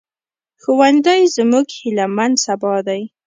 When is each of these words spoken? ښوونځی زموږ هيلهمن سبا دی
ښوونځی 0.61 1.21
زموږ 1.37 1.67
هيلهمن 1.81 2.31
سبا 2.45 2.73
دی 2.87 3.01